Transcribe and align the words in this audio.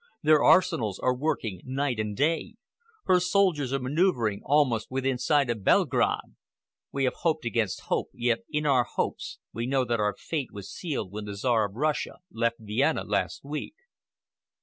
Their 0.23 0.43
arsenals 0.43 0.97
are 0.97 1.15
working 1.15 1.61
night 1.63 1.99
and 1.99 2.17
day. 2.17 2.55
Her 3.05 3.19
soldiers 3.19 3.71
are 3.71 3.77
manoeuvering 3.79 4.41
almost 4.43 4.89
within 4.89 5.19
sight 5.19 5.47
of 5.51 5.63
Belgrade. 5.63 6.33
We 6.91 7.03
have 7.03 7.13
hoped 7.17 7.45
against 7.45 7.81
hope, 7.81 8.09
yet 8.15 8.39
in 8.49 8.65
our 8.65 8.83
hearts 8.83 9.37
we 9.53 9.67
know 9.67 9.85
that 9.85 9.99
our 9.99 10.15
fate 10.17 10.49
was 10.51 10.71
sealed 10.73 11.11
when 11.11 11.25
the 11.25 11.35
Czar 11.35 11.65
of 11.69 11.75
Russia 11.75 12.17
left 12.31 12.55
Vienna 12.57 13.03
last 13.03 13.43
week." 13.45 13.75